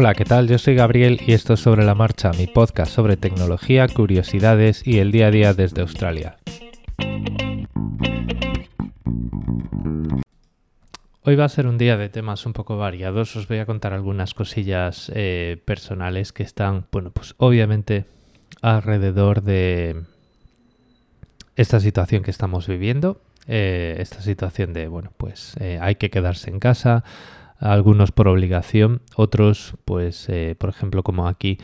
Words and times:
Hola, 0.00 0.14
¿qué 0.14 0.24
tal? 0.24 0.46
Yo 0.46 0.58
soy 0.58 0.76
Gabriel 0.76 1.20
y 1.26 1.32
esto 1.32 1.54
es 1.54 1.60
Sobre 1.60 1.84
la 1.84 1.96
Marcha, 1.96 2.30
mi 2.30 2.46
podcast 2.46 2.92
sobre 2.92 3.16
tecnología, 3.16 3.88
curiosidades 3.88 4.86
y 4.86 4.98
el 4.98 5.10
día 5.10 5.26
a 5.26 5.30
día 5.32 5.54
desde 5.54 5.80
Australia. 5.80 6.36
Hoy 11.24 11.34
va 11.34 11.46
a 11.46 11.48
ser 11.48 11.66
un 11.66 11.78
día 11.78 11.96
de 11.96 12.10
temas 12.10 12.46
un 12.46 12.52
poco 12.52 12.78
variados. 12.78 13.34
Os 13.34 13.48
voy 13.48 13.58
a 13.58 13.66
contar 13.66 13.92
algunas 13.92 14.34
cosillas 14.34 15.10
eh, 15.16 15.60
personales 15.64 16.32
que 16.32 16.44
están, 16.44 16.86
bueno, 16.92 17.10
pues 17.10 17.34
obviamente 17.38 18.04
alrededor 18.62 19.42
de 19.42 20.04
esta 21.56 21.80
situación 21.80 22.22
que 22.22 22.30
estamos 22.30 22.68
viviendo. 22.68 23.20
Eh, 23.48 23.96
esta 23.98 24.20
situación 24.20 24.74
de, 24.74 24.86
bueno, 24.86 25.10
pues 25.16 25.56
eh, 25.58 25.80
hay 25.82 25.96
que 25.96 26.08
quedarse 26.08 26.50
en 26.50 26.60
casa, 26.60 27.02
algunos 27.58 28.12
por 28.12 28.28
obligación, 28.28 29.02
otros, 29.16 29.74
pues, 29.84 30.28
eh, 30.28 30.54
por 30.58 30.70
ejemplo, 30.70 31.02
como 31.02 31.28
aquí, 31.28 31.58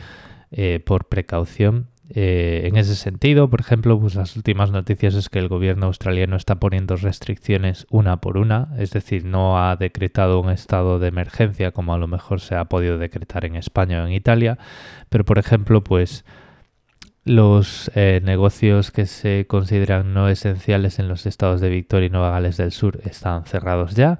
eh, 0.51 0.81
por 0.85 1.05
precaución. 1.05 1.87
Eh, 2.09 2.63
en 2.65 2.75
ese 2.77 2.95
sentido, 2.95 3.49
por 3.49 3.61
ejemplo, 3.61 3.99
pues 3.99 4.13
las 4.13 4.35
últimas 4.35 4.69
noticias 4.69 5.15
es 5.15 5.27
que 5.29 5.39
el 5.39 5.47
gobierno 5.47 5.87
australiano 5.87 6.35
está 6.35 6.59
poniendo 6.59 6.97
restricciones 6.97 7.87
una 7.89 8.21
por 8.21 8.37
una, 8.37 8.69
es 8.77 8.91
decir, 8.91 9.25
no 9.25 9.57
ha 9.57 9.75
decretado 9.75 10.39
un 10.39 10.51
estado 10.51 10.99
de 10.99 11.07
emergencia 11.07 11.71
como 11.71 11.95
a 11.95 11.97
lo 11.97 12.07
mejor 12.07 12.41
se 12.41 12.55
ha 12.55 12.65
podido 12.65 12.99
decretar 12.99 13.43
en 13.43 13.55
España 13.55 14.03
o 14.03 14.05
en 14.05 14.13
Italia, 14.13 14.59
pero 15.09 15.25
por 15.25 15.39
ejemplo, 15.39 15.83
pues 15.83 16.25
los 17.23 17.89
negocios 17.95 18.91
que 18.91 19.07
se 19.07 19.47
consideran 19.47 20.13
no 20.13 20.29
esenciales 20.29 20.99
en 20.99 21.07
los 21.07 21.25
estados 21.25 21.59
de 21.59 21.69
Victoria 21.69 22.05
y 22.05 22.09
Nueva 22.11 22.29
Gales 22.29 22.57
del 22.57 22.71
Sur 22.71 22.99
están 23.03 23.45
cerrados 23.45 23.95
ya. 23.95 24.19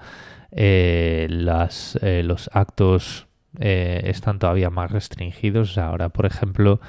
Eh, 0.57 1.27
las, 1.29 1.99
eh, 2.01 2.23
los 2.23 2.49
actos 2.53 3.27
eh, 3.59 4.03
están 4.05 4.39
todavía 4.39 4.69
más 4.69 4.89
restringidos. 4.89 5.77
Ahora, 5.77 6.09
por 6.09 6.25
ejemplo, 6.25 6.79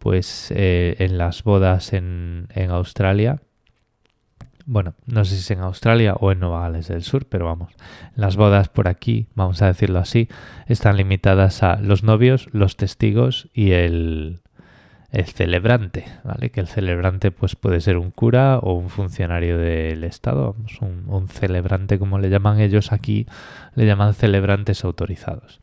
pues 0.00 0.52
en 0.56 1.16
las 1.16 1.44
bodas 1.44 1.92
en, 1.92 2.48
en, 2.52 2.70
Australia, 2.72 3.40
bueno, 4.66 4.94
no 5.06 5.24
sé 5.24 5.36
si 5.36 5.40
es 5.40 5.50
en 5.52 5.60
Australia 5.60 6.14
o 6.14 6.32
en 6.32 6.40
Nueva 6.40 6.62
Gales 6.62 6.88
del 6.88 7.04
Sur, 7.04 7.26
pero 7.28 7.44
vamos, 7.44 7.72
las 8.16 8.34
bodas 8.34 8.68
por 8.68 8.88
aquí, 8.88 9.28
vamos 9.36 9.62
a 9.62 9.68
decirlo 9.68 10.00
así, 10.00 10.28
están 10.66 10.96
limitadas 10.96 11.62
a 11.62 11.76
los 11.76 12.02
novios, 12.02 12.48
los 12.50 12.76
testigos 12.76 13.48
y 13.54 13.70
el, 13.70 14.40
el 15.12 15.26
celebrante, 15.26 16.06
¿vale? 16.24 16.50
Que 16.50 16.60
el 16.60 16.66
celebrante 16.66 17.30
pues 17.30 17.54
puede 17.54 17.80
ser 17.80 17.98
un 17.98 18.10
cura 18.10 18.58
o 18.58 18.72
un 18.72 18.88
funcionario 18.88 19.58
del 19.58 20.04
Estado, 20.04 20.56
un, 20.80 21.28
celebrante 21.28 21.98
como 21.98 22.18
le 22.18 22.30
llaman 22.30 22.60
ellos 22.60 22.92
aquí, 22.92 23.26
le 23.74 23.86
llaman 23.86 24.14
celebrantes 24.14 24.84
autorizados. 24.84 25.60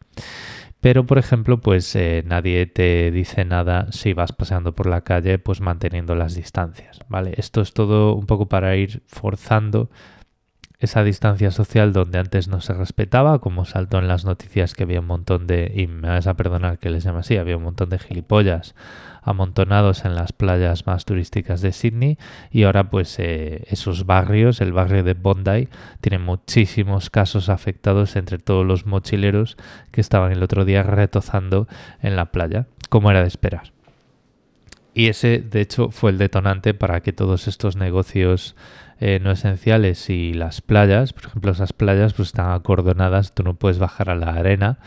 Pero, 0.81 1.05
por 1.05 1.17
ejemplo, 1.17 1.59
pues 1.59 1.93
eh, 1.95 2.23
nadie 2.25 2.65
te 2.67 3.11
dice 3.11 3.43
nada 3.43 3.91
si 3.91 4.13
vas 4.13 4.31
paseando 4.31 4.73
por 4.73 4.85
la 4.85 5.01
calle 5.01 5.39
pues 5.39 5.59
manteniendo 5.59 6.15
las 6.15 6.35
distancias, 6.35 6.99
¿vale? 7.09 7.33
Esto 7.35 7.61
es 7.61 7.73
todo 7.73 8.13
un 8.13 8.27
poco 8.27 8.47
para 8.47 8.77
ir 8.77 9.01
forzando 9.07 9.89
esa 10.79 11.03
distancia 11.03 11.51
social 11.51 11.91
donde 11.91 12.19
antes 12.19 12.47
no 12.47 12.61
se 12.61 12.73
respetaba, 12.73 13.39
como 13.39 13.65
saltó 13.65 13.99
en 13.99 14.07
las 14.07 14.23
noticias 14.23 14.73
que 14.73 14.83
había 14.83 15.01
un 15.01 15.07
montón 15.07 15.45
de, 15.45 15.71
y 15.75 15.87
me 15.87 16.07
vas 16.07 16.25
a 16.25 16.35
perdonar 16.35 16.79
que 16.79 16.89
les 16.89 17.03
llame 17.03 17.19
así, 17.19 17.35
había 17.35 17.57
un 17.57 17.63
montón 17.63 17.89
de 17.89 17.99
gilipollas 17.99 18.75
amontonados 19.21 20.05
en 20.05 20.15
las 20.15 20.31
playas 20.31 20.87
más 20.87 21.03
turísticas 21.03 21.59
de 21.61 21.73
Sydney 21.73 22.17
y 22.49 22.63
ahora 22.63 22.89
pues 22.89 23.19
eh, 23.19 23.65
esos 23.67 24.05
barrios, 24.05 24.61
el 24.61 24.71
barrio 24.71 25.03
de 25.03 25.13
Bondi, 25.13 25.67
tienen 25.99 26.23
muchísimos 26.23 27.09
casos 27.09 27.49
afectados 27.49 28.15
entre 28.15 28.37
todos 28.37 28.65
los 28.65 28.85
mochileros 28.85 29.57
que 29.91 29.99
estaban 29.99 30.31
el 30.31 30.41
otro 30.41 30.63
día 30.63 30.83
retozando 30.83 31.67
en 32.01 32.15
la 32.15 32.31
playa, 32.31 32.67
como 32.89 33.11
era 33.11 33.21
de 33.21 33.27
esperar. 33.27 33.73
Y 34.93 35.07
ese, 35.07 35.39
de 35.39 35.61
hecho, 35.61 35.91
fue 35.91 36.11
el 36.11 36.17
detonante 36.17 36.73
para 36.73 37.01
que 37.01 37.13
todos 37.13 37.47
estos 37.47 37.75
negocios 37.75 38.55
eh, 38.99 39.19
no 39.21 39.31
esenciales 39.31 40.09
y 40.09 40.33
las 40.33 40.61
playas, 40.61 41.13
por 41.13 41.25
ejemplo, 41.25 41.51
esas 41.51 41.73
playas 41.73 42.13
pues 42.13 42.29
están 42.29 42.51
acordonadas, 42.51 43.33
tú 43.33 43.43
no 43.43 43.53
puedes 43.53 43.79
bajar 43.79 44.09
a 44.09 44.15
la 44.15 44.33
arena 44.33 44.79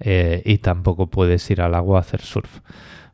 eh, 0.00 0.42
y 0.44 0.58
tampoco 0.58 1.08
puedes 1.08 1.48
ir 1.50 1.60
al 1.62 1.74
agua 1.74 1.98
a 1.98 2.00
hacer 2.00 2.20
surf. 2.20 2.60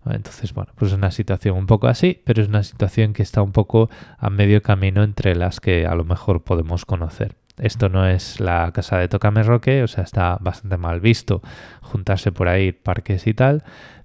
Entonces, 0.07 0.55
bueno, 0.55 0.73
pues 0.77 0.93
es 0.93 0.99
una 0.99 1.11
situación 1.11 1.57
un 1.57 1.67
poco 1.67 1.89
así, 1.89 2.23
pero 2.25 2.41
es 2.41 2.49
una 2.49 2.63
situación 2.63 3.13
que 3.13 3.23
está 3.23 3.43
un 3.43 3.53
poco 3.53 3.91
a 4.19 4.31
medio 4.31 4.63
camino 4.63 5.03
entre 5.03 5.35
las 5.35 5.61
que 5.61 5.87
a 5.87 5.95
lo 5.95 6.05
mejor 6.05 6.45
podemos 6.45 6.85
conocer. 6.85 7.35
Esto 7.59 7.89
no 7.89 8.07
es 8.07 8.39
la 8.39 8.71
casa 8.73 8.99
de 8.99 9.09
Tocame 9.09 9.43
Roque, 9.43 9.83
o 9.83 9.89
sea, 9.89 10.05
está 10.05 10.37
bastante 10.41 10.77
mal 10.77 11.01
visto 11.01 11.43
juntarse 11.81 12.31
por 12.31 12.49
ahí, 12.49 12.73
parques 12.73 13.27
y 13.27 13.35
tal, 13.35 13.65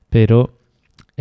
pero 0.09 0.60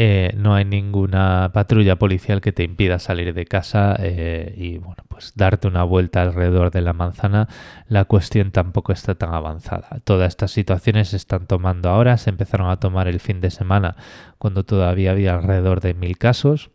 eh, 0.02 0.32
no 0.34 0.54
hay 0.54 0.64
ninguna 0.64 1.50
patrulla 1.52 1.96
policial 1.96 2.40
que 2.40 2.52
te 2.52 2.62
impida 2.62 2.98
salir 2.98 3.34
de 3.34 3.44
casa 3.44 3.96
eh, 3.98 4.54
y 4.56 4.78
bueno, 4.78 5.04
pues 5.08 5.32
darte 5.34 5.68
una 5.68 5.82
vuelta 5.82 6.22
alrededor 6.22 6.70
de 6.70 6.80
la 6.80 6.92
manzana. 6.92 7.48
La 7.86 8.06
cuestión 8.06 8.50
tampoco 8.50 8.92
está 8.92 9.14
tan 9.16 9.34
avanzada. 9.34 10.00
Todas 10.04 10.28
estas 10.28 10.52
situaciones 10.52 11.08
se 11.08 11.16
están 11.16 11.46
tomando 11.46 11.90
ahora, 11.90 12.16
se 12.16 12.30
empezaron 12.30 12.70
a 12.70 12.78
tomar 12.78 13.08
el 13.08 13.20
fin 13.20 13.42
de 13.42 13.50
semana 13.50 13.96
cuando 14.38 14.64
todavía 14.64 15.10
había 15.10 15.34
alrededor 15.34 15.80
de 15.80 15.92
mil 15.92 16.16
casos. 16.16 16.70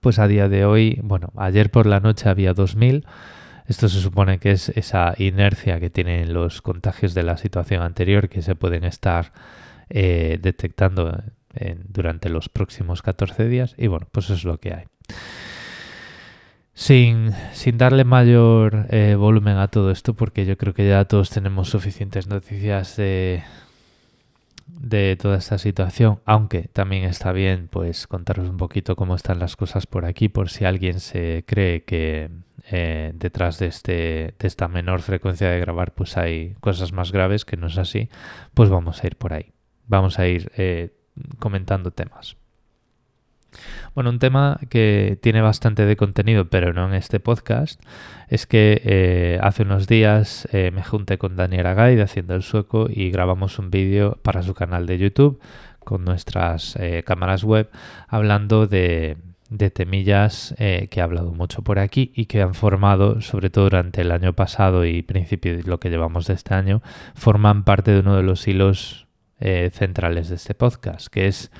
Pues 0.00 0.20
a 0.20 0.28
día 0.28 0.48
de 0.48 0.66
hoy, 0.66 1.00
bueno, 1.02 1.32
ayer 1.36 1.70
por 1.70 1.86
la 1.86 2.00
noche 2.00 2.28
había 2.28 2.54
2000. 2.54 3.06
Esto 3.66 3.88
se 3.88 4.00
supone 4.00 4.38
que 4.38 4.52
es 4.52 4.68
esa 4.68 5.14
inercia 5.18 5.80
que 5.80 5.90
tienen 5.90 6.34
los 6.34 6.62
contagios 6.62 7.14
de 7.14 7.22
la 7.22 7.38
situación 7.38 7.82
anterior 7.82 8.28
que 8.28 8.42
se 8.42 8.54
pueden 8.54 8.84
estar 8.84 9.32
eh, 9.88 10.38
detectando 10.40 11.22
durante 11.88 12.28
los 12.28 12.48
próximos 12.48 13.02
14 13.02 13.48
días 13.48 13.74
y 13.78 13.86
bueno, 13.86 14.06
pues 14.10 14.26
eso 14.26 14.34
es 14.34 14.44
lo 14.44 14.58
que 14.58 14.74
hay. 14.74 14.84
Sin, 16.76 17.32
sin 17.52 17.78
darle 17.78 18.04
mayor 18.04 18.86
eh, 18.90 19.14
volumen 19.14 19.58
a 19.58 19.68
todo 19.68 19.92
esto, 19.92 20.14
porque 20.14 20.44
yo 20.44 20.56
creo 20.58 20.74
que 20.74 20.88
ya 20.88 21.04
todos 21.04 21.30
tenemos 21.30 21.68
suficientes 21.68 22.26
noticias 22.26 22.96
de, 22.96 23.44
de 24.66 25.16
toda 25.16 25.38
esta 25.38 25.58
situación, 25.58 26.20
aunque 26.24 26.62
también 26.62 27.04
está 27.04 27.32
bien 27.32 27.68
pues 27.70 28.06
contaros 28.06 28.48
un 28.48 28.56
poquito 28.56 28.96
cómo 28.96 29.14
están 29.14 29.38
las 29.38 29.56
cosas 29.56 29.86
por 29.86 30.04
aquí, 30.04 30.28
por 30.28 30.50
si 30.50 30.64
alguien 30.64 31.00
se 31.00 31.44
cree 31.46 31.84
que 31.84 32.30
eh, 32.70 33.12
detrás 33.14 33.58
de, 33.58 33.66
este, 33.66 33.92
de 34.38 34.46
esta 34.46 34.68
menor 34.68 35.02
frecuencia 35.02 35.50
de 35.50 35.60
grabar 35.60 35.92
pues 35.92 36.16
hay 36.16 36.54
cosas 36.60 36.92
más 36.92 37.12
graves, 37.12 37.44
que 37.44 37.56
no 37.56 37.68
es 37.68 37.78
así, 37.78 38.08
pues 38.52 38.68
vamos 38.68 39.02
a 39.02 39.06
ir 39.06 39.16
por 39.16 39.32
ahí. 39.32 39.52
Vamos 39.86 40.18
a 40.18 40.26
ir 40.26 40.50
eh, 40.56 40.92
comentando 41.38 41.90
temas. 41.90 42.36
Bueno, 43.94 44.10
un 44.10 44.18
tema 44.18 44.58
que 44.68 45.18
tiene 45.22 45.40
bastante 45.40 45.86
de 45.86 45.96
contenido, 45.96 46.46
pero 46.46 46.72
no 46.72 46.86
en 46.88 46.94
este 46.94 47.20
podcast, 47.20 47.80
es 48.28 48.46
que 48.46 48.80
eh, 48.84 49.38
hace 49.42 49.62
unos 49.62 49.86
días 49.86 50.48
eh, 50.52 50.70
me 50.72 50.82
junté 50.82 51.18
con 51.18 51.36
Daniel 51.36 51.66
Agay 51.66 51.96
de 51.96 52.02
Haciendo 52.02 52.34
el 52.34 52.42
Sueco 52.42 52.88
y 52.90 53.10
grabamos 53.10 53.58
un 53.58 53.70
vídeo 53.70 54.18
para 54.22 54.42
su 54.42 54.54
canal 54.54 54.86
de 54.86 54.98
YouTube 54.98 55.40
con 55.84 56.04
nuestras 56.04 56.76
eh, 56.76 57.02
cámaras 57.06 57.44
web 57.44 57.70
hablando 58.08 58.66
de, 58.66 59.16
temillas 59.72 60.52
que 60.58 60.88
he 60.90 61.00
hablado 61.00 61.30
mucho 61.30 61.62
por 61.62 61.78
aquí 61.78 62.10
y 62.16 62.26
que 62.26 62.42
han 62.42 62.54
formado, 62.54 63.20
sobre 63.20 63.50
todo 63.50 63.64
durante 63.64 64.00
el 64.00 64.10
año 64.10 64.32
pasado 64.32 64.84
y 64.84 65.02
principio 65.02 65.56
de 65.56 65.62
lo 65.62 65.78
que 65.78 65.90
llevamos 65.90 66.26
de 66.26 66.34
este 66.34 66.54
año, 66.54 66.82
forman 67.14 67.62
parte 67.62 67.92
de 67.92 68.00
uno 68.00 68.16
de 68.16 68.24
los 68.24 68.48
hilos 68.48 69.03
eh, 69.40 69.70
centrales 69.72 70.28
de 70.28 70.36
este 70.36 70.54
podcast, 70.54 71.08
que 71.08 71.26
es 71.26 71.50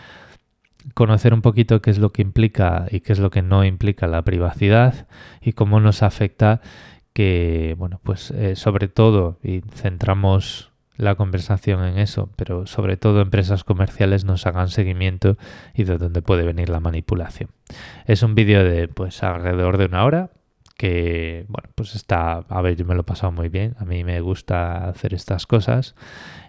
conocer 0.93 1.33
un 1.33 1.43
poquito 1.43 1.81
qué 1.81 1.91
es 1.91 1.99
lo 1.99 2.11
que 2.11 2.23
implica 2.23 2.87
y 2.91 3.01
qué 3.01 3.13
es 3.13 3.19
lo 3.19 3.31
que 3.31 3.43
no 3.43 3.65
implica 3.65 4.07
la 4.07 4.23
privacidad 4.23 5.07
y 5.41 5.53
cómo 5.53 5.81
nos 5.81 6.03
afecta 6.03 6.61
que, 7.15 7.75
bueno, 7.79 8.01
pues 8.03 8.31
eh, 8.33 8.57
sobre 8.57 8.89
todo, 8.89 9.39
y 9.43 9.63
centramos 9.75 10.73
la 10.97 11.15
conversación 11.17 11.85
en 11.85 11.99
eso, 11.99 12.31
pero 12.37 12.67
sobre 12.67 12.97
todo 12.97 13.21
empresas 13.21 13.65
comerciales 13.65 14.25
nos 14.25 14.47
hagan 14.47 14.69
seguimiento 14.69 15.37
y 15.75 15.85
de 15.85 15.99
dónde 15.99 16.23
puede 16.23 16.45
venir 16.45 16.69
la 16.69 16.81
manipulación. 16.81 17.51
Es 18.07 18.23
un 18.23 18.35
vídeo 18.35 18.63
de 18.63 18.89
pues 18.89 19.23
alrededor 19.23 19.79
de 19.79 19.87
una 19.87 20.05
hora, 20.05 20.31
que, 20.77 21.47
bueno, 21.49 21.71
pues 21.75 21.95
está, 21.95 22.45
a 22.49 22.63
ver, 22.63 22.77
yo 22.77 22.85
me 22.85 22.95
lo 22.95 23.03
he 23.03 23.05
pasado 23.05 23.33
muy 23.33 23.49
bien, 23.49 23.77
a 23.79 23.85
mí 23.85 24.05
me 24.05 24.21
gusta 24.21 24.89
hacer 24.89 25.15
estas 25.15 25.47
cosas. 25.47 25.95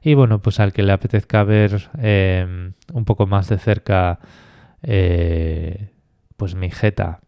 Y 0.02 0.14
bueno, 0.16 0.42
pues 0.42 0.60
al 0.60 0.74
que 0.74 0.84
le 0.84 0.92
apetezca 0.94 1.44
ver 1.44 1.90
em, 2.00 2.74
un 2.94 3.06
poco 3.06 3.28
más 3.28 3.50
de 3.50 3.58
cerca, 3.58 4.20
eh, 4.84 5.92
pues 6.38 6.56
mi 6.56 6.72
jeta, 6.72 7.22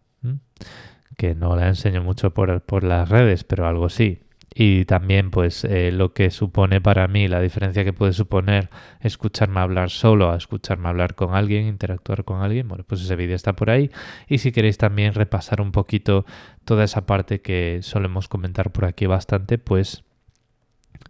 que 1.18 1.36
no 1.36 1.56
la 1.56 1.68
enseño 1.68 2.04
mucho 2.04 2.34
por, 2.34 2.62
por 2.62 2.84
las 2.84 3.10
redes, 3.10 3.44
pero 3.44 3.68
algo 3.68 3.90
sí, 3.90 4.22
y 4.54 4.86
también 4.86 5.32
pues 5.32 5.64
eh, 5.64 5.92
lo 5.92 6.14
que 6.14 6.32
supone 6.32 6.82
para 6.82 7.08
mí, 7.08 7.28
la 7.28 7.42
diferencia 7.42 7.84
que 7.84 7.94
puede 7.94 8.14
suponer 8.14 8.70
escucharme 9.02 9.60
hablar 9.60 9.90
solo 9.90 10.32
a 10.32 10.38
escucharme 10.38 10.90
hablar 10.90 11.16
con 11.16 11.36
alguien, 11.36 11.68
interactuar 11.68 12.24
con 12.24 12.42
alguien, 12.42 12.68
bueno, 12.68 12.84
pues 12.88 13.02
ese 13.02 13.16
vídeo 13.16 13.36
está 13.36 13.54
por 13.54 13.70
ahí 13.70 13.92
y 14.28 14.40
si 14.40 14.52
queréis 14.52 14.78
también 14.78 15.14
repasar 15.14 15.62
un 15.62 15.72
poquito 15.72 16.26
toda 16.66 16.84
esa 16.84 17.06
parte 17.06 17.42
que 17.42 17.80
solemos 17.82 18.28
comentar 18.28 18.72
por 18.72 18.86
aquí 18.86 19.06
bastante, 19.06 19.58
pues 19.58 20.04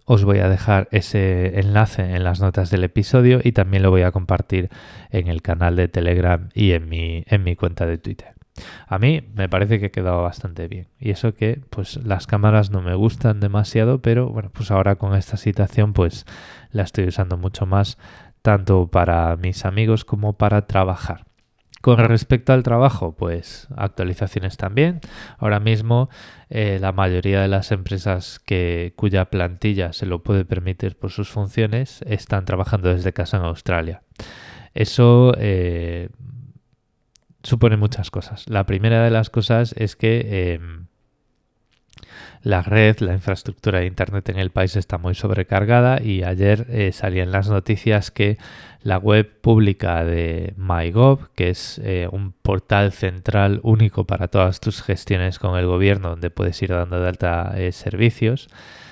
os 0.06 0.24
voy 0.24 0.40
a 0.40 0.50
dejar 0.50 0.88
ese 0.92 1.60
enlace 1.60 2.16
en 2.16 2.24
las 2.24 2.40
notas 2.40 2.70
del 2.70 2.84
episodio 2.84 3.40
y 3.44 3.52
también 3.52 3.84
lo 3.84 3.92
voy 3.92 4.04
a 4.04 4.12
compartir 4.12 4.70
en 5.10 5.28
el 5.28 5.42
canal 5.42 5.76
de 5.76 5.88
Telegram 5.88 6.50
y 6.54 6.72
en 6.72 6.90
mi, 6.90 7.24
en 7.28 7.44
mi 7.44 7.56
cuenta 7.56 7.86
de 7.86 7.98
Twitter. 7.98 8.37
A 8.88 8.98
mí 9.00 9.22
me 9.36 9.50
parece 9.50 9.80
que 9.80 9.88
ha 9.88 9.92
quedado 9.92 10.24
bastante 10.24 10.68
bien. 10.68 10.88
Y 11.00 11.12
eso 11.12 11.34
que, 11.34 11.62
pues 11.70 11.98
las 12.06 12.28
cámaras 12.28 12.72
no 12.72 12.82
me 12.82 12.96
gustan 12.96 13.40
demasiado, 13.40 14.02
pero 14.02 14.30
bueno, 14.30 14.50
pues 14.54 14.72
ahora 14.72 14.96
con 14.96 15.16
esta 15.16 15.38
situación, 15.38 15.94
pues 15.94 16.26
la 16.72 16.84
estoy 16.84 17.08
usando 17.08 17.38
mucho 17.38 17.66
más, 17.66 17.98
tanto 18.42 18.88
para 18.88 19.36
mis 19.36 19.66
amigos 19.66 20.06
como 20.06 20.34
para 20.34 20.68
trabajar. 20.68 21.26
Con 21.82 22.00
respecto 22.00 22.54
al 22.54 22.64
trabajo, 22.64 23.16
pues 23.16 23.68
actualizaciones 23.76 24.58
también. 24.58 25.00
Ahora 25.38 25.60
mismo 25.60 26.10
eh, 26.50 26.80
la 26.82 26.92
mayoría 26.92 27.42
de 27.42 27.48
las 27.48 27.72
empresas 27.72 28.40
que, 28.40 28.94
cuya 28.96 29.30
plantilla 29.30 29.94
se 29.94 30.06
lo 30.06 30.24
puede 30.24 30.44
permitir 30.44 30.98
por 30.98 31.12
sus 31.12 31.30
funciones 31.30 32.02
están 32.08 32.46
trabajando 32.46 32.90
desde 32.90 33.14
casa 33.14 33.38
en 33.38 33.44
Australia. 33.44 34.02
Eso 34.74 35.34
eh, 35.38 36.10
supone 37.48 37.78
muchas 37.78 38.12
cosas. 38.12 38.48
La 38.50 38.66
primera 38.66 39.04
de 39.04 39.10
las 39.10 39.30
cosas 39.30 39.74
es 39.78 39.96
que 39.96 40.54
em, 40.54 40.88
la 42.44 42.62
red, 42.62 43.00
la 43.00 43.14
infraestructura 43.14 43.80
de 43.80 43.88
Internet 43.88 44.30
en 44.30 44.38
el 44.38 44.52
país 44.52 44.76
está 44.76 44.98
muy 44.98 45.16
sobrecargada 45.16 46.02
y 46.02 46.24
ayer 46.24 46.68
eh, 46.70 46.92
salían 46.92 47.32
las 47.32 47.50
noticias 47.50 48.12
que 48.12 48.38
la 48.82 48.98
web 48.98 49.42
pública 49.42 50.04
de 50.06 50.54
MyGov, 50.58 51.30
que 51.36 51.50
es 51.50 51.80
eh, 51.84 52.08
un 52.12 52.32
portal 52.34 52.92
central 52.92 53.60
único 53.64 54.06
para 54.06 54.28
todas 54.28 54.60
tus 54.60 54.82
gestiones 54.82 55.40
con 55.40 55.58
el 55.58 55.66
gobierno, 55.66 56.10
donde 56.10 56.30
puedes 56.30 56.62
ir 56.62 56.70
dando 56.70 57.00
de 57.00 57.08
alta 57.08 57.54
eh, 57.56 57.72
servicios, 57.72 58.50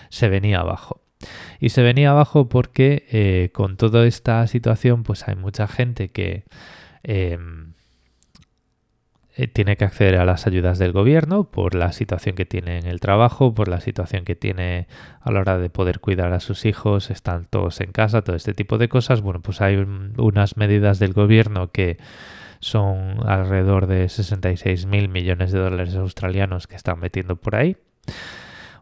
se 0.09 0.27
venía 0.27 0.59
abajo. 0.59 1.01
Y 1.59 1.69
se 1.69 1.81
venía 1.81 2.11
abajo 2.11 2.49
porque 2.49 3.49
con 3.53 3.77
toda 3.77 4.05
esta 4.05 4.45
situación, 4.47 5.03
pues 5.03 5.27
hay 5.27 5.35
mucha 5.35 5.67
gente 5.67 6.09
que 6.09 6.43
em, 7.03 7.74
eh, 9.37 9.47
tiene 9.47 9.75
que 9.75 9.83
acceder 9.83 10.15
a 10.15 10.23
las 10.23 10.47
ayudas 10.47 10.79
del 10.79 10.93
gobierno 10.93 11.43
por 11.51 11.75
la 11.75 11.91
situación 11.91 12.35
que 12.35 12.45
tiene 12.45 12.77
en 12.79 12.85
el 12.85 13.01
trabajo, 13.01 13.53
por 13.53 13.67
la 13.67 13.81
situación 13.81 14.23
que 14.23 14.33
tiene 14.35 14.87
a 15.19 15.29
la 15.29 15.41
hora 15.41 15.57
de 15.57 15.69
poder 15.69 15.99
cuidar 15.99 16.31
a 16.31 16.39
sus 16.39 16.63
hijos, 16.65 17.09
están 17.09 17.45
todos 17.49 17.81
en 17.81 17.91
casa, 17.91 18.21
todo 18.21 18.37
este 18.37 18.53
tipo 18.53 18.77
de 18.77 18.87
cosas. 18.87 19.19
Bueno, 19.21 19.41
pues 19.41 19.59
hay 19.59 19.75
unas 19.75 20.55
medidas 20.55 20.99
del 20.99 21.11
gobierno 21.11 21.69
que 21.73 21.97
son 22.61 23.27
alrededor 23.27 23.87
de 23.87 24.07
66 24.07 24.85
mil 24.85 25.09
millones 25.09 25.51
de 25.51 25.59
dólares 25.59 25.95
australianos 25.95 26.67
que 26.67 26.77
están 26.77 26.99
metiendo 27.01 27.35
por 27.35 27.57
ahí, 27.57 27.75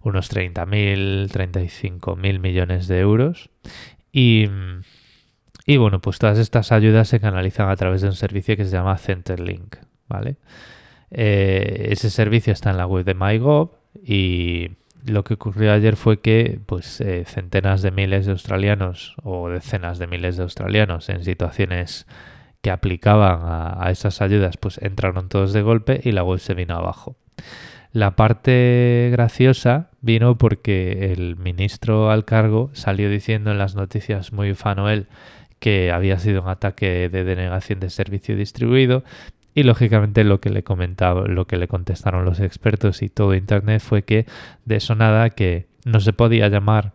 unos 0.03 0.29
30 0.29 0.67
mil, 0.67 1.29
35 1.31 2.15
mil 2.15 2.39
millones 2.39 2.87
de 2.87 2.99
euros. 2.99 3.49
Y, 4.11 4.49
y 5.65 5.77
bueno, 5.77 5.99
pues 5.99 6.19
todas 6.19 6.37
estas 6.37 6.71
ayudas 6.71 7.07
se 7.07 7.19
canalizan 7.19 7.69
a 7.69 7.75
través 7.75 8.01
de 8.01 8.09
un 8.09 8.13
servicio 8.13 8.55
que 8.55 8.65
se 8.65 8.71
llama 8.71 8.99
Centerlink. 8.99 9.77
¿Vale? 10.07 10.37
Eh, 11.11 11.89
ese 11.91 12.09
servicio 12.09 12.51
está 12.53 12.71
en 12.71 12.77
la 12.77 12.87
web 12.87 13.05
de 13.05 13.13
MyGov 13.13 13.69
y 14.03 14.71
lo 15.05 15.23
que 15.23 15.35
ocurrió 15.35 15.71
ayer 15.73 15.95
fue 15.95 16.21
que 16.21 16.59
pues 16.65 17.01
eh, 17.01 17.23
centenas 17.25 17.81
de 17.81 17.91
miles 17.91 18.25
de 18.25 18.31
australianos 18.31 19.15
o 19.23 19.49
decenas 19.49 19.99
de 19.99 20.07
miles 20.07 20.37
de 20.37 20.43
australianos 20.43 21.09
en 21.09 21.23
situaciones 21.23 22.07
que 22.61 22.71
aplicaban 22.71 23.41
a, 23.43 23.91
esas 23.91 24.21
ayudas 24.21 24.57
pues 24.57 24.79
entraron 24.81 25.29
todos 25.29 25.53
de 25.53 25.61
golpe 25.61 26.01
y 26.03 26.13
la 26.13 26.23
web 26.23 26.39
se 26.39 26.53
vino 26.53 26.75
abajo. 26.75 27.15
La 27.91 28.15
parte 28.15 29.09
graciosa 29.11 29.91
vino 30.01 30.37
porque 30.37 31.11
el 31.11 31.35
ministro 31.35 32.09
al 32.09 32.25
cargo 32.25 32.71
salió 32.73 33.09
diciendo 33.09 33.51
en 33.51 33.59
las 33.59 33.75
noticias 33.75 34.31
muy 34.31 34.51
ufano 34.51 34.89
él 34.89 35.07
que 35.59 35.91
había 35.91 36.17
sido 36.17 36.41
un 36.41 36.49
ataque 36.49 37.09
de 37.09 37.23
denegación 37.23 37.79
de 37.79 37.89
servicio 37.89 38.35
distribuido 38.35 39.03
y 39.53 39.63
lógicamente 39.63 40.23
lo 40.23 40.39
que 40.39 40.49
le 40.49 40.63
comentaba, 40.63 41.27
lo 41.27 41.45
que 41.45 41.57
le 41.57 41.67
contestaron 41.67 42.25
los 42.25 42.39
expertos 42.39 43.01
y 43.01 43.09
todo 43.09 43.35
internet 43.35 43.81
fue 43.81 44.03
que 44.03 44.25
de 44.65 44.75
eso 44.77 44.95
nada 44.95 45.29
que 45.29 45.67
no 45.85 45.99
se 45.99 46.13
podía 46.13 46.47
llamar 46.47 46.93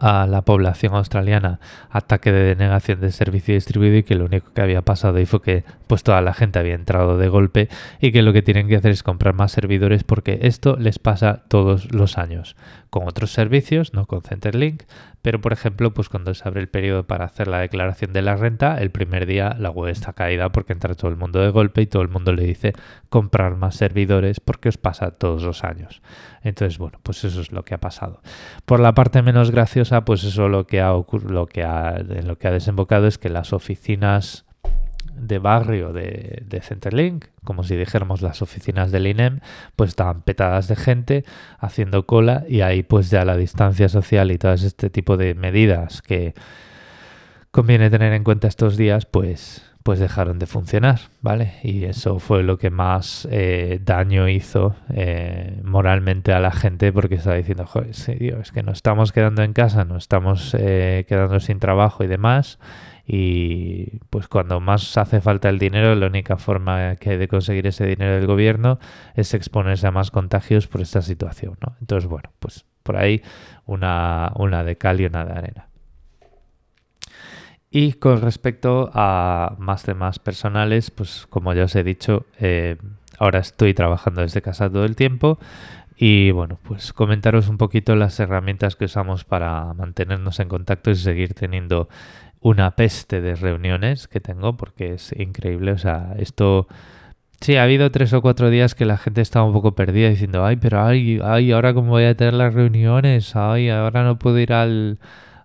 a 0.00 0.26
la 0.26 0.42
población 0.42 0.94
australiana 0.94 1.60
ataque 1.90 2.32
de 2.32 2.42
denegación 2.42 3.00
de 3.00 3.12
servicio 3.12 3.54
distribuido 3.54 3.98
y 3.98 4.02
que 4.02 4.14
lo 4.14 4.24
único 4.24 4.50
que 4.54 4.62
había 4.62 4.80
pasado 4.80 5.18
ahí 5.18 5.26
fue 5.26 5.42
que 5.42 5.64
pues 5.86 6.02
toda 6.02 6.22
la 6.22 6.32
gente 6.32 6.58
había 6.58 6.74
entrado 6.74 7.18
de 7.18 7.28
golpe 7.28 7.68
y 8.00 8.10
que 8.10 8.22
lo 8.22 8.32
que 8.32 8.40
tienen 8.40 8.66
que 8.66 8.76
hacer 8.76 8.92
es 8.92 9.02
comprar 9.02 9.34
más 9.34 9.52
servidores 9.52 10.02
porque 10.02 10.38
esto 10.42 10.76
les 10.78 10.98
pasa 10.98 11.44
todos 11.48 11.92
los 11.92 12.16
años. 12.16 12.56
Con 12.88 13.06
otros 13.06 13.30
servicios, 13.30 13.92
no 13.92 14.06
con 14.06 14.22
Centerlink, 14.22 14.84
pero 15.22 15.40
por 15.40 15.52
ejemplo, 15.52 15.92
pues 15.92 16.08
cuando 16.08 16.32
se 16.34 16.48
abre 16.48 16.60
el 16.60 16.68
periodo 16.68 17.06
para 17.06 17.24
hacer 17.24 17.48
la 17.48 17.58
declaración 17.58 18.12
de 18.12 18.22
la 18.22 18.36
renta, 18.36 18.78
el 18.78 18.90
primer 18.90 19.26
día 19.26 19.54
la 19.58 19.70
web 19.70 19.90
está 19.90 20.12
caída 20.12 20.50
porque 20.50 20.72
entra 20.72 20.94
todo 20.94 21.10
el 21.10 21.16
mundo 21.16 21.40
de 21.40 21.50
golpe 21.50 21.82
y 21.82 21.86
todo 21.86 22.02
el 22.02 22.08
mundo 22.08 22.32
le 22.32 22.44
dice 22.44 22.72
comprar 23.08 23.56
más 23.56 23.76
servidores 23.76 24.40
porque 24.40 24.68
os 24.68 24.78
pasa 24.78 25.10
todos 25.10 25.42
los 25.42 25.64
años. 25.64 26.02
Entonces, 26.42 26.78
bueno, 26.78 26.98
pues 27.02 27.24
eso 27.24 27.40
es 27.40 27.52
lo 27.52 27.64
que 27.64 27.74
ha 27.74 27.78
pasado. 27.78 28.22
Por 28.64 28.80
la 28.80 28.94
parte 28.94 29.22
menos 29.22 29.50
graciosa, 29.50 30.04
pues 30.04 30.24
eso 30.24 30.48
lo 30.48 30.66
que 30.66 30.80
ha 30.80 30.90
lo 30.90 31.46
que 31.46 31.62
ha, 31.64 31.98
lo 31.98 32.38
que 32.38 32.48
ha 32.48 32.50
desembocado 32.52 33.06
es 33.06 33.18
que 33.18 33.28
las 33.28 33.52
oficinas 33.52 34.46
de 35.20 35.38
barrio 35.38 35.92
de, 35.92 36.42
de, 36.46 36.60
Centerlink, 36.60 37.26
como 37.44 37.62
si 37.62 37.76
dijéramos 37.76 38.22
las 38.22 38.42
oficinas 38.42 38.90
del 38.92 39.06
INEM, 39.06 39.40
pues 39.76 39.90
estaban 39.90 40.22
petadas 40.22 40.68
de 40.68 40.76
gente 40.76 41.24
haciendo 41.58 42.06
cola 42.06 42.44
y 42.48 42.60
ahí 42.62 42.82
pues 42.82 43.10
ya 43.10 43.24
la 43.24 43.36
distancia 43.36 43.88
social 43.88 44.30
y 44.30 44.38
todo 44.38 44.52
este 44.52 44.90
tipo 44.90 45.16
de 45.16 45.34
medidas 45.34 46.02
que 46.02 46.34
conviene 47.50 47.90
tener 47.90 48.12
en 48.12 48.24
cuenta 48.24 48.48
estos 48.48 48.76
días, 48.76 49.06
pues 49.06 49.70
pues 49.82 49.98
dejaron 49.98 50.38
de 50.38 50.46
funcionar, 50.46 51.00
¿vale? 51.22 51.54
Y 51.62 51.84
eso 51.84 52.18
fue 52.18 52.42
lo 52.42 52.58
que 52.58 52.70
más 52.70 53.26
eh, 53.30 53.80
daño 53.82 54.28
hizo 54.28 54.76
eh, 54.92 55.58
moralmente 55.64 56.32
a 56.32 56.40
la 56.40 56.52
gente 56.52 56.92
porque 56.92 57.14
estaba 57.14 57.36
diciendo, 57.36 57.66
joder, 57.66 57.90
es 57.90 58.52
que 58.52 58.62
nos 58.62 58.78
estamos 58.78 59.12
quedando 59.12 59.42
en 59.42 59.54
casa, 59.54 59.84
nos 59.84 60.04
estamos 60.04 60.54
eh, 60.58 61.06
quedando 61.08 61.40
sin 61.40 61.60
trabajo 61.60 62.04
y 62.04 62.08
demás 62.08 62.58
y 63.12 63.98
pues 64.08 64.28
cuando 64.28 64.60
más 64.60 64.96
hace 64.96 65.20
falta 65.20 65.48
el 65.48 65.58
dinero, 65.58 65.96
la 65.96 66.06
única 66.06 66.36
forma 66.36 66.94
que 66.94 67.10
hay 67.10 67.16
de 67.16 67.26
conseguir 67.26 67.66
ese 67.66 67.84
dinero 67.84 68.14
del 68.14 68.28
gobierno 68.28 68.78
es 69.16 69.34
exponerse 69.34 69.88
a 69.88 69.90
más 69.90 70.12
contagios 70.12 70.68
por 70.68 70.80
esta 70.80 71.02
situación, 71.02 71.56
¿no? 71.60 71.74
Entonces, 71.80 72.08
bueno, 72.08 72.30
pues 72.38 72.64
por 72.84 72.96
ahí 72.96 73.20
una, 73.66 74.30
una 74.36 74.62
de 74.62 74.76
cal 74.76 75.00
y 75.00 75.06
una 75.06 75.24
de 75.24 75.32
arena. 75.32 75.68
Y 77.68 77.94
con 77.94 78.20
respecto 78.20 78.92
a 78.94 79.56
más 79.58 79.82
temas 79.82 80.20
personales, 80.20 80.92
pues 80.92 81.26
como 81.28 81.52
ya 81.52 81.64
os 81.64 81.74
he 81.74 81.82
dicho, 81.82 82.26
eh, 82.38 82.76
ahora 83.18 83.40
estoy 83.40 83.74
trabajando 83.74 84.20
desde 84.20 84.40
casa 84.40 84.70
todo 84.70 84.84
el 84.84 84.94
tiempo 84.94 85.40
y 85.96 86.30
bueno, 86.30 86.60
pues 86.62 86.92
comentaros 86.92 87.48
un 87.48 87.58
poquito 87.58 87.96
las 87.96 88.20
herramientas 88.20 88.76
que 88.76 88.84
usamos 88.84 89.24
para 89.24 89.74
mantenernos 89.74 90.38
en 90.38 90.48
contacto 90.48 90.92
y 90.92 90.94
seguir 90.94 91.34
teniendo 91.34 91.88
una 92.40 92.72
peste 92.72 93.20
de 93.20 93.34
reuniones 93.34 94.08
que 94.08 94.20
tengo 94.20 94.56
porque 94.56 94.94
es 94.94 95.12
increíble. 95.18 95.72
O 95.72 95.78
sea, 95.78 96.14
esto... 96.18 96.66
Sí, 97.40 97.56
ha 97.56 97.62
habido 97.62 97.90
tres 97.90 98.12
o 98.12 98.20
cuatro 98.20 98.50
días 98.50 98.74
que 98.74 98.84
la 98.84 98.98
gente 98.98 99.22
estaba 99.22 99.46
un 99.46 99.54
poco 99.54 99.74
perdida 99.74 100.10
diciendo, 100.10 100.44
ay, 100.44 100.56
pero 100.56 100.82
ay, 100.84 101.20
ay, 101.24 101.52
ahora 101.52 101.72
cómo 101.72 101.90
voy 101.92 102.04
a 102.04 102.14
tener 102.14 102.34
las 102.34 102.52
reuniones, 102.52 103.34
ay, 103.34 103.70
ahora 103.70 104.04
no 104.04 104.18
puedo 104.18 104.38
ir 104.38 104.52
al, 104.52 104.98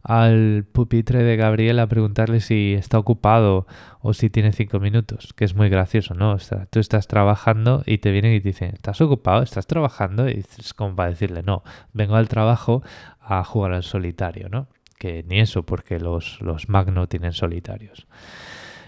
al 0.04 0.66
pupitre 0.72 1.24
de 1.24 1.38
Gabriel 1.38 1.80
a 1.80 1.88
preguntarle 1.88 2.42
si 2.42 2.74
está 2.74 3.00
ocupado 3.00 3.66
o 4.02 4.14
si 4.14 4.30
tiene 4.30 4.52
cinco 4.52 4.80
minutos, 4.80 5.34
que 5.36 5.46
es 5.46 5.56
muy 5.56 5.70
gracioso, 5.70 6.14
¿no? 6.14 6.34
O 6.34 6.40
sea, 6.40 6.68
tú 6.68 6.80
estás 6.80 7.08
trabajando 7.08 7.82
y 7.86 7.98
te 7.98 8.12
vienen 8.12 8.34
y 8.34 8.42
te 8.42 8.50
dicen, 8.50 8.72
¿estás 8.74 9.02
ocupado? 9.02 9.42
¿Estás 9.42 9.66
trabajando? 9.66 10.30
Y 10.30 10.44
es 10.60 10.74
como 10.74 10.96
para 10.96 11.10
decirle, 11.10 11.44
no, 11.44 11.64
vengo 11.94 12.18
al 12.18 12.28
trabajo 12.28 12.84
a 13.20 13.44
jugar 13.44 13.72
al 13.72 13.84
solitario, 13.84 14.50
¿no? 14.50 14.68
Que 14.98 15.24
ni 15.24 15.40
eso, 15.40 15.64
porque 15.64 16.00
los, 16.00 16.42
los 16.42 16.70
no 16.70 17.08
tienen 17.08 17.34
solitarios. 17.34 18.08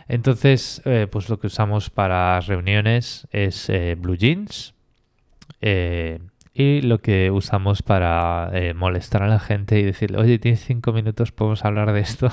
Entonces, 0.07 0.81
eh, 0.85 1.07
pues 1.09 1.29
lo 1.29 1.39
que 1.39 1.47
usamos 1.47 1.89
para 1.89 2.39
reuniones 2.39 3.27
es 3.31 3.69
eh, 3.69 3.95
Blue 3.97 4.15
Jeans. 4.15 4.73
Eh, 5.61 6.19
y 6.53 6.81
lo 6.81 6.99
que 6.99 7.29
usamos 7.29 7.83
para 7.83 8.51
molestar 8.73 9.21
a 9.21 9.27
la 9.27 9.39
gente 9.39 9.79
y 9.79 9.83
decirle, 9.83 10.17
oye, 10.17 10.39
tienes 10.39 10.61
cinco 10.61 10.91
minutos, 10.91 11.31
podemos 11.31 11.63
hablar 11.63 11.93
de 11.93 11.99
esto. 11.99 12.31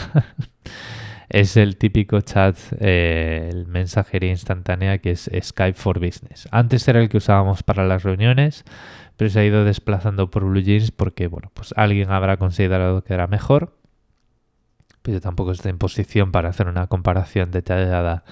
es 1.28 1.58
el 1.58 1.76
típico 1.76 2.22
chat, 2.22 2.56
el 2.80 3.66
mensajería 3.66 4.30
instantánea 4.30 4.96
que 4.96 5.10
es 5.10 5.30
Skype 5.42 5.78
for 5.78 5.98
Business. 5.98 6.48
Antes 6.52 6.88
era 6.88 7.00
el 7.00 7.10
que 7.10 7.18
usábamos 7.18 7.62
para 7.62 7.84
las 7.84 8.02
reuniones, 8.02 8.64
pero 9.16 9.30
se 9.30 9.40
ha 9.40 9.44
ido 9.44 9.64
desplazando 9.64 10.30
por 10.30 10.44
Blue 10.44 10.60
Jeans 10.60 10.90
porque, 10.90 11.26
bueno, 11.26 11.50
pues 11.54 11.72
alguien 11.76 12.10
habrá 12.10 12.36
considerado 12.36 13.02
que 13.04 13.14
era 13.14 13.26
mejor. 13.26 13.76
Pero 15.02 15.20
tampoco 15.20 15.52
estoy 15.52 15.70
en 15.70 15.78
posición 15.78 16.32
para 16.32 16.48
hacer 16.48 16.66
una 16.66 16.86
comparación 16.86 17.50
detallada 17.50 18.24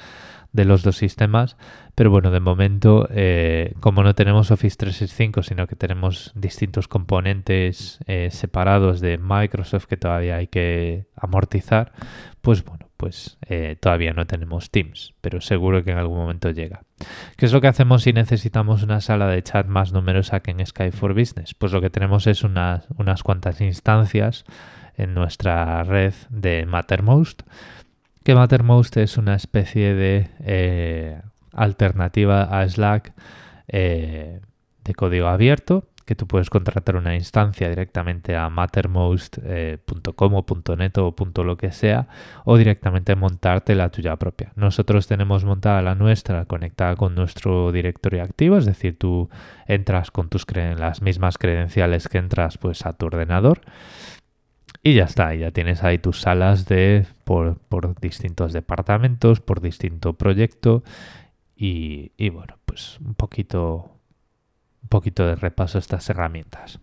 de 0.52 0.64
los 0.64 0.82
dos 0.82 0.96
sistemas, 0.96 1.56
pero 1.94 2.10
bueno, 2.10 2.30
de 2.30 2.40
momento, 2.40 3.08
eh, 3.10 3.74
como 3.80 4.02
no 4.02 4.14
tenemos 4.14 4.50
Office 4.50 4.76
365, 4.76 5.42
sino 5.42 5.66
que 5.66 5.76
tenemos 5.76 6.32
distintos 6.34 6.88
componentes 6.88 7.98
eh, 8.06 8.28
separados 8.30 9.00
de 9.00 9.18
Microsoft 9.18 9.86
que 9.86 9.96
todavía 9.96 10.36
hay 10.36 10.48
que 10.48 11.06
amortizar, 11.16 11.92
pues 12.42 12.64
bueno, 12.64 12.86
pues 13.02 13.36
eh, 13.48 13.76
todavía 13.80 14.12
no 14.12 14.28
tenemos 14.28 14.70
Teams, 14.70 15.12
pero 15.20 15.40
seguro 15.40 15.82
que 15.82 15.90
en 15.90 15.98
algún 15.98 16.18
momento 16.18 16.52
llega. 16.52 16.84
¿Qué 17.36 17.46
es 17.46 17.52
lo 17.52 17.60
que 17.60 17.66
hacemos 17.66 18.04
si 18.04 18.12
necesitamos 18.12 18.84
una 18.84 19.00
sala 19.00 19.26
de 19.26 19.42
chat 19.42 19.66
más 19.66 19.92
numerosa 19.92 20.38
que 20.38 20.52
en 20.52 20.64
Skype 20.64 20.96
for 20.96 21.12
Business? 21.12 21.52
Pues 21.52 21.72
lo 21.72 21.80
que 21.80 21.90
tenemos 21.90 22.28
es 22.28 22.44
unas, 22.44 22.86
unas 22.96 23.24
cuantas 23.24 23.60
instancias 23.60 24.44
en 24.96 25.14
nuestra 25.14 25.82
red 25.82 26.14
de 26.30 26.64
Mattermost, 26.64 27.42
que 28.22 28.36
Mattermost 28.36 28.96
es 28.98 29.18
una 29.18 29.34
especie 29.34 29.94
de 29.94 30.28
eh, 30.44 31.20
alternativa 31.52 32.56
a 32.56 32.68
Slack 32.68 33.14
eh, 33.66 34.38
de 34.84 34.94
código 34.94 35.26
abierto 35.26 35.88
que 36.04 36.14
tú 36.14 36.26
puedes 36.26 36.50
contratar 36.50 36.96
una 36.96 37.14
instancia 37.14 37.68
directamente 37.68 38.36
a 38.36 38.48
mattermost.com 38.48 40.34
o 40.34 40.76
.net 40.76 40.98
o 40.98 41.14
lo 41.44 41.56
que 41.56 41.72
sea 41.72 42.08
o 42.44 42.56
directamente 42.56 43.14
montarte 43.14 43.74
la 43.74 43.90
tuya 43.90 44.16
propia. 44.16 44.52
Nosotros 44.56 45.06
tenemos 45.06 45.44
montada 45.44 45.82
la 45.82 45.94
nuestra 45.94 46.44
conectada 46.46 46.96
con 46.96 47.14
nuestro 47.14 47.72
directorio 47.72 48.22
activo, 48.22 48.56
es 48.56 48.66
decir, 48.66 48.98
tú 48.98 49.30
entras 49.66 50.10
con 50.10 50.28
tus 50.28 50.46
las 50.52 51.02
mismas 51.02 51.38
credenciales 51.38 52.08
que 52.08 52.18
entras 52.18 52.58
pues 52.58 52.84
a 52.84 52.92
tu 52.92 53.06
ordenador 53.06 53.60
y 54.82 54.94
ya 54.94 55.04
está, 55.04 55.34
ya 55.34 55.52
tienes 55.52 55.84
ahí 55.84 55.98
tus 55.98 56.20
salas 56.20 56.66
de 56.66 57.06
por, 57.24 57.58
distintos 58.00 58.52
departamentos, 58.52 59.40
por 59.40 59.60
distinto 59.60 60.14
proyecto 60.14 60.82
y, 61.56 62.12
y 62.16 62.30
bueno, 62.30 62.58
pues 62.64 62.98
un 63.00 63.14
poquito 63.14 63.92
un 64.82 64.88
poquito 64.88 65.26
de 65.26 65.36
repaso 65.36 65.78
a 65.78 65.80
estas 65.80 66.08
herramientas. 66.10 66.80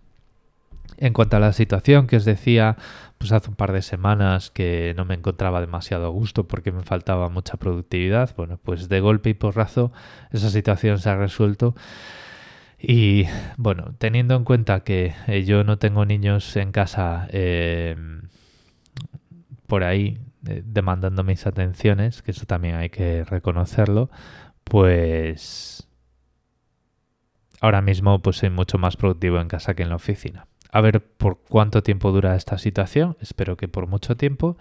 En 0.98 1.14
cuanto 1.14 1.38
a 1.38 1.40
la 1.40 1.54
situación 1.54 2.08
que 2.08 2.18
os 2.18 2.26
decía, 2.26 2.76
pues 3.18 3.32
hace 3.32 3.50
un 3.50 3.56
par 3.56 3.72
de 3.72 3.82
semanas 3.82 4.50
que 4.50 4.94
no 4.98 5.06
me 5.06 5.16
encontraba 5.16 5.62
demasiado 5.62 6.06
a 6.06 6.10
gusto 6.10 6.48
porque 6.48 6.72
me 6.72 6.84
faltaba 6.84 7.30
mucha 7.30 7.58
productividad, 7.58 8.36
bueno, 8.36 8.60
pues 8.64 8.90
de 8.90 9.00
golpe 9.00 9.30
y 9.30 9.34
porrazo 9.34 9.92
esa 10.32 10.50
situación 10.50 11.00
se 11.00 11.10
ha 11.10 11.16
resuelto. 11.16 11.76
Y 12.82 13.26
bueno, 13.58 13.94
teniendo 13.98 14.36
en 14.36 14.46
cuenta 14.46 14.82
que 14.82 15.14
eh, 15.28 15.44
yo 15.44 15.64
no 15.64 15.78
tengo 15.78 16.06
niños 16.06 16.56
en 16.56 16.72
casa 16.72 17.28
em, 17.32 18.22
por 19.68 19.84
ahí 19.84 20.20
eh, 20.48 20.64
demandando 20.66 21.24
mis 21.24 21.46
atenciones, 21.46 22.22
que 22.22 22.32
eso 22.32 22.46
también 22.46 22.76
hay 22.76 22.90
que 22.90 23.26
reconocerlo, 23.26 24.10
pues 24.64 25.89
ahora 27.62 27.82
mismo 27.82 28.20
pues 28.20 28.38
soy 28.38 28.50
mucho 28.50 28.78
más 28.78 28.98
productivo 28.98 29.40
en 29.40 29.48
casa 29.48 29.74
que 29.74 29.84
en 29.84 29.90
la 29.90 29.96
oficina. 29.96 30.48
A 30.72 30.82
ver 30.82 31.02
por 31.02 31.40
cuánto 31.48 31.82
tiempo 31.82 32.12
dura 32.12 32.36
esta 32.36 32.58
situación, 32.58 33.18
espero 33.22 33.58
que 33.58 33.68
por 33.68 33.88
mucho 33.88 34.16
tiempo, 34.16 34.58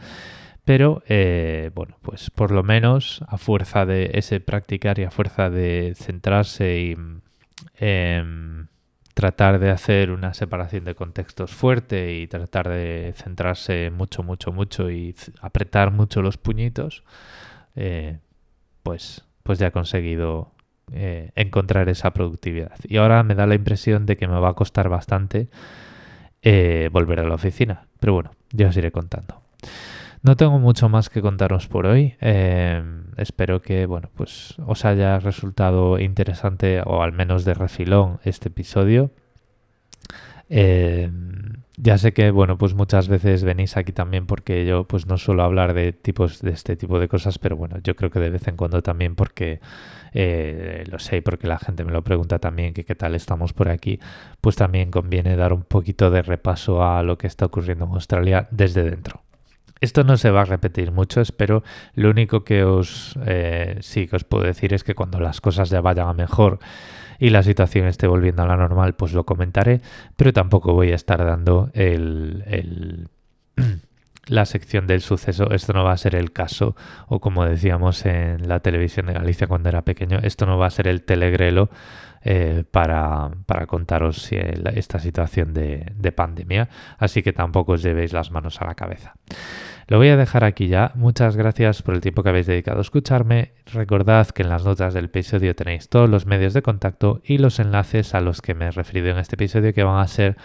pero 0.64 1.02
eh, 1.07 1.71
bueno, 1.75 1.97
pues 2.02 2.31
por 2.31 2.50
lo 2.50 2.62
menos 2.62 3.25
a 3.28 3.38
fuerza 3.38 3.87
de 3.87 4.11
ese 4.14 4.40
practicar 4.40 4.99
y 4.99 5.05
a 5.05 5.11
fuerza 5.11 5.50
de 5.50 5.95
centrarse 5.97 6.78
y 6.78 6.97
em, 7.76 8.67
tratar 9.14 9.59
de 9.59 9.71
hacer 9.71 10.11
una 10.11 10.33
separación 10.33 10.85
de 10.85 10.95
contextos 10.95 11.52
fuerte 11.52 12.14
y 12.14 12.26
tratar 12.28 12.69
de 12.69 13.12
centrarse 13.17 13.90
mucho, 13.90 14.23
mucho, 14.23 14.52
mucho 14.52 14.90
y 14.90 15.14
apretar 15.40 15.90
mucho 15.90 16.23
los 16.23 16.37
puñitos, 16.37 17.02
eh, 17.75 18.19
pues, 18.83 19.25
pues 19.43 19.59
ya 19.59 19.69
he 19.69 19.73
conseguido 19.73 20.52
eh, 20.92 21.30
encontrar 21.35 21.88
esa 21.88 22.12
productividad. 22.12 22.76
Y 22.85 22.97
ahora 22.97 23.23
me 23.23 23.35
da 23.35 23.47
la 23.47 23.54
impresión 23.54 24.07
de 24.07 24.16
que 24.16 24.28
me 24.28 24.38
va 24.38 24.50
a 24.50 24.54
costar 24.54 24.88
bastante 24.88 25.49
eh, 26.42 26.88
volver 26.92 27.21
a 27.21 27.25
la 27.25 27.35
oficina. 27.35 27.87
Pero 28.00 28.14
bueno, 28.14 28.30
ya 28.52 28.68
os 28.68 28.76
iré 28.76 28.92
contando. 28.92 29.42
No 30.23 30.37
tengo 30.37 30.59
mucho 30.59 30.88
más 30.88 31.11
que 31.11 31.23
contaros 31.23 31.68
por 31.68 31.87
hoy. 31.87 32.16
Eh, 32.21 32.83
espero 33.16 33.62
que 33.62 33.87
bueno, 33.87 34.11
pues 34.14 34.54
os 34.66 34.85
haya 34.85 35.18
resultado 35.21 35.99
interesante 35.99 36.83
o 36.85 37.02
al 37.02 37.12
menos 37.12 37.45
de 37.45 37.54
refilón 37.54 38.18
este 38.25 38.49
episodio. 38.49 39.11
Ya 40.50 41.99
sé 41.99 42.12
que 42.12 42.31
bueno, 42.31 42.59
pues 42.59 42.75
muchas 42.75 43.09
veces 43.09 43.45
venís 43.45 43.76
aquí 43.76 43.93
también 43.93 44.26
porque 44.26 44.64
yo 44.64 44.85
pues 44.85 45.07
no 45.07 45.17
suelo 45.17 45.43
hablar 45.43 45.75
de 45.75 45.93
tipos 45.93 46.40
de 46.40 46.50
este 46.50 46.76
tipo 46.76 46.99
de 46.99 47.09
cosas, 47.09 47.38
pero 47.38 47.57
bueno, 47.57 47.76
yo 47.85 47.95
creo 47.97 48.11
que 48.11 48.19
de 48.19 48.31
vez 48.31 48.49
en 48.49 48.57
cuando 48.57 48.83
también 48.83 49.14
porque 49.14 49.61
eh, 50.12 50.85
lo 50.90 50.99
sé 50.99 51.23
porque 51.23 51.47
la 51.47 51.59
gente 51.59 51.85
me 51.85 51.93
lo 51.93 52.02
pregunta 52.02 52.38
también 52.38 52.75
que 52.75 52.85
qué 52.85 52.95
tal 52.95 53.14
estamos 53.14 53.52
por 53.52 53.69
aquí, 53.69 54.00
pues 54.40 54.57
también 54.57 54.90
conviene 54.90 55.37
dar 55.37 55.52
un 55.52 55.62
poquito 55.62 56.11
de 56.11 56.23
repaso 56.23 56.83
a 56.83 57.02
lo 57.02 57.19
que 57.19 57.26
está 57.26 57.47
ocurriendo 57.47 57.85
en 57.85 57.93
Australia 57.93 58.49
desde 58.50 58.83
dentro. 58.83 59.23
Esto 59.81 60.02
no 60.02 60.17
se 60.17 60.31
va 60.31 60.40
a 60.40 60.45
repetir 60.45 60.90
mucho, 60.90 61.21
espero. 61.21 61.62
Lo 61.95 62.11
único 62.11 62.43
que 62.43 62.64
os 62.64 63.17
eh, 63.25 63.76
sí 63.81 64.09
que 64.09 64.17
os 64.17 64.25
puedo 64.25 64.45
decir 64.45 64.75
es 64.75 64.83
que 64.83 64.97
cuando 64.97 65.21
las 65.21 65.40
cosas 65.40 65.71
ya 65.71 65.81
vayan 65.81 66.09
a 66.09 66.14
mejor 66.14 66.59
y 67.19 67.31
la 67.31 67.43
situación 67.43 67.87
esté 67.87 68.07
volviendo 68.07 68.43
a 68.43 68.47
la 68.47 68.57
normal, 68.57 68.95
pues 68.95 69.13
lo 69.13 69.25
comentaré, 69.25 69.81
pero 70.17 70.33
tampoco 70.33 70.73
voy 70.75 70.93
a 70.93 70.95
estar 70.95 71.25
dando 71.25 71.71
la 74.27 74.45
sección 74.45 74.87
del 74.87 75.01
suceso, 75.01 75.51
esto 75.51 75.73
no 75.73 75.85
va 75.85 75.93
a 75.93 75.97
ser 75.97 76.15
el 76.15 76.33
caso, 76.33 76.77
o 77.09 77.21
como 77.21 77.45
decíamos 77.45 78.05
en 78.07 78.49
la 78.49 78.61
televisión 78.61 79.07
de 79.07 79.15
Galicia 79.15 79.47
cuando 79.47 79.69
era 79.69 79.83
pequeño, 79.83 80.19
esto 80.23 80.47
no 80.47 80.59
va 80.59 80.67
a 80.67 80.71
ser 80.71 80.87
el 80.87 81.03
telegrelo 81.03 81.71
eh, 82.23 82.65
para, 82.71 83.31
contaros 83.67 84.31
esta 84.33 84.99
situación 84.99 85.55
de, 85.55 85.93
de, 85.95 86.13
pandemia, 86.13 86.69
así 86.99 87.23
que 87.23 87.33
tampoco 87.33 87.73
os 87.73 87.83
llevéis 87.83 88.13
las 88.13 88.31
manos 88.31 88.61
a 88.61 88.67
la 88.67 88.75
cabeza. 88.75 89.15
Lo 89.88 89.97
voy 89.97 90.09
a 90.09 90.18
dejar 90.18 90.45
aquí 90.45 90.68
ya. 90.68 90.92
Muchas 90.97 91.35
gracias 91.35 91.80
por 91.80 91.95
el 91.95 92.02
tiempo 92.02 92.23
que 92.23 92.28
habéis 92.28 92.47
dedicado 92.47 92.76
a 92.76 92.83
escucharme. 92.83 93.52
Recordad 93.73 94.28
que 94.28 94.42
en 94.42 94.50
las 94.50 94.62
notas 94.62 94.92
del 94.92 95.07
episodio 95.07 95.57
tenéis 95.57 95.88
todos 95.88 96.11
los 96.11 96.26
medios 96.26 96.52
de 96.52 96.61
contacto 96.61 97.23
y 97.25 97.38
los 97.38 97.59
enlaces 97.59 98.14
a 98.14 98.21
los 98.21 98.42
que 98.42 98.54
me 98.54 98.66
he 98.66 98.71
referido 98.71 99.09
en 99.09 99.16
este 99.16 99.37
episodio 99.37 99.73
que 99.73 99.83
van 99.83 100.00
a 100.00 100.07
ser 100.07 100.37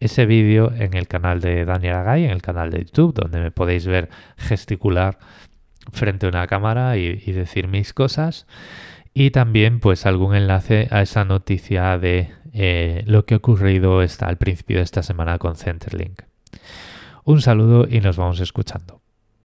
ese 0.00 0.26
vídeo 0.26 0.72
en 0.76 0.94
el 0.94 1.06
canal 1.06 1.40
de 1.40 1.64
Daniel 1.64 1.94
Agay, 1.94 2.24
en 2.24 2.32
el 2.32 2.42
canal 2.42 2.72
de 2.72 2.80
YouTube, 2.86 3.14
donde 3.14 3.38
me 3.38 3.52
podéis 3.52 3.86
ver 3.86 4.10
gesticular 4.36 5.20
frente 5.92 6.26
a 6.26 6.30
una 6.30 6.48
cámara 6.48 6.96
y, 6.96 7.14
decir 7.30 7.68
mis 7.68 7.94
cosas. 7.94 8.48
Y 9.14 9.30
también 9.30 9.78
pues 9.78 10.06
algún 10.06 10.34
enlace 10.34 10.88
a 10.90 11.02
esa 11.02 11.24
noticia 11.24 11.98
de 11.98 12.30
eh, 12.52 13.04
lo 13.06 13.26
que 13.26 13.34
ha 13.34 13.36
ocurrido 13.36 14.00
al 14.00 14.38
principio 14.38 14.78
de 14.78 14.82
esta 14.82 15.04
semana 15.04 15.38
con 15.38 15.54
Centerlink. 15.54 16.27
Un 17.28 17.42
saludo 17.42 17.86
y 17.86 18.00
nos 18.00 18.16
vamos 18.16 18.40
escuchando. 18.40 18.97